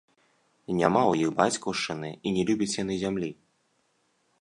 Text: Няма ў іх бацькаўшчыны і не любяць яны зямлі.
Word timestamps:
Няма 0.77 1.01
ў 1.11 1.27
іх 1.27 1.35
бацькаўшчыны 1.41 2.09
і 2.27 2.35
не 2.39 2.49
любяць 2.51 2.73
яны 2.83 3.01
зямлі. 3.07 3.31